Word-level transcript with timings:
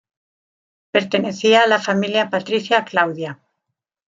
Pertenecía 0.91 1.61
a 1.61 1.67
la 1.67 1.77
familia 1.79 2.31
patricia 2.31 2.83
Claudia. 2.85 3.39